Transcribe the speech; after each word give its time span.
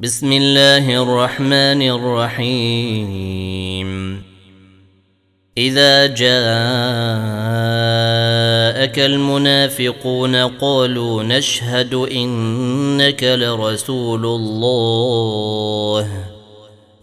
بسم 0.00 0.32
الله 0.32 1.02
الرحمن 1.02 1.82
الرحيم. 1.82 3.88
إذا 5.58 6.06
جاءك 6.06 6.18
المنافقون 8.98 10.36
قالوا 10.36 11.22
نشهد 11.22 11.94
إنك 11.94 13.24
لرسول 13.24 14.26
الله 14.26 16.08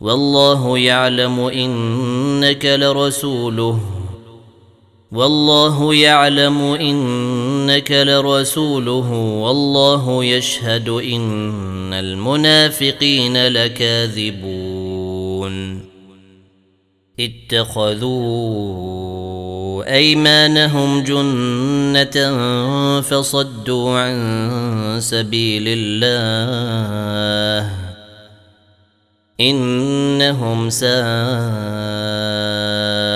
والله 0.02 0.77
يعلم 0.77 1.39
إنك 1.39 2.66
لرسوله. 2.66 3.80
والله 5.12 5.96
يعلم 5.96 6.62
إنك 6.62 7.92
لرسوله 7.92 9.12
والله 9.12 10.26
يشهد 10.26 10.90
إن 10.90 11.94
المنافقين 11.94 13.48
لكاذبون. 13.48 14.95
اتخذوا 17.20 18.86
أيمانهم 19.94 21.04
جنة 21.04 22.31
فصدوا 23.02 24.00
عن 24.00 24.98
سبيل 25.00 25.64
الله. 25.67 27.72
إنهم 29.42 30.70
ساء 30.70 30.95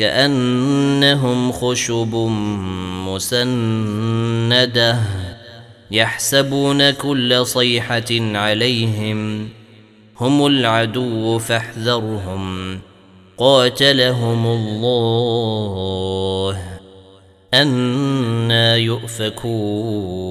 كأنهم 0.00 1.52
خشب 1.52 2.14
مسندة 3.06 4.98
يحسبون 5.90 6.90
كل 6.90 7.46
صيحة 7.46 8.10
عليهم 8.10 9.48
هم 10.20 10.46
العدو 10.46 11.38
فاحذرهم 11.38 12.78
قاتلهم 13.38 14.46
الله 14.46 15.60
أنا 17.54 18.76
يؤفكون. 18.76 20.30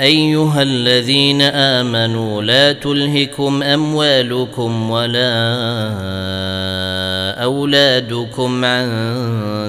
أيها 0.00 0.62
الذين 0.62 1.42
آمنوا 1.42 2.42
لا 2.42 2.72
تلهكم 2.72 3.62
أموالكم 3.62 4.90
ولا 4.90 5.32
أولادكم 7.42 8.64
عن 8.64 8.88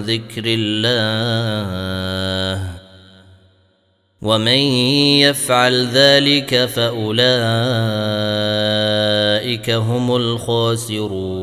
ذكر 0.01 0.43
الله. 0.45 1.67
ومن 4.21 4.61
يفعل 5.21 5.87
ذلك 5.87 6.65
فأولئك 6.65 7.19
هم 9.69 10.15
الخاسرون. 10.15 11.37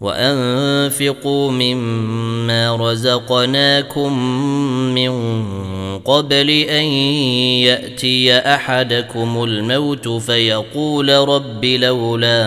وأنفقوا 0.00 1.50
مما 1.50 2.76
رزقناكم 2.76 4.18
من 4.94 5.10
قبل 6.04 6.50
أن 6.50 6.84
يأتي 7.64 8.38
أحدكم 8.38 9.44
الموت 9.44 10.08
فيقول 10.08 11.08
رب 11.08 11.64
لولا 11.64 12.46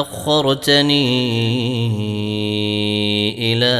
أخرتني 0.00 1.10
إلى 3.38 3.76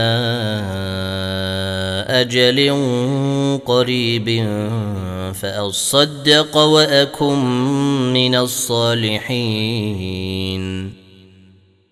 أجل 2.20 2.70
قريب 3.66 4.46
فأصدق 5.34 6.56
وأكن 6.56 7.38
من 8.12 8.34
الصالحين. 8.34 9.50